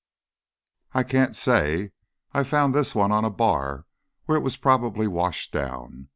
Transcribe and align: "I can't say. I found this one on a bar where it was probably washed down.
"I 0.93 1.03
can't 1.03 1.35
say. 1.35 1.91
I 2.33 2.43
found 2.43 2.73
this 2.73 2.95
one 2.95 3.11
on 3.11 3.23
a 3.23 3.29
bar 3.29 3.85
where 4.25 4.35
it 4.35 4.41
was 4.41 4.57
probably 4.57 5.05
washed 5.05 5.51
down. 5.53 6.09